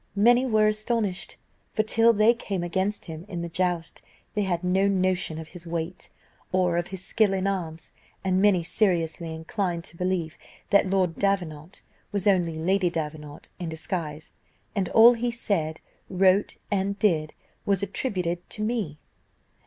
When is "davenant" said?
11.19-11.83, 12.89-13.49